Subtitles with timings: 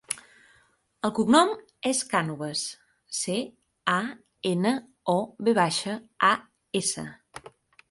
[1.09, 1.51] El cognom
[1.89, 2.63] és Canovas:
[3.19, 3.37] ce,
[3.97, 3.99] a,
[4.55, 4.73] ena,
[5.17, 5.17] o,
[5.49, 6.01] ve baixa,
[6.33, 6.35] a,
[6.83, 7.09] essa.